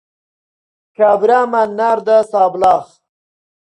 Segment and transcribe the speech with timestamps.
[0.95, 2.85] کابرامان ناردە سابڵاغ.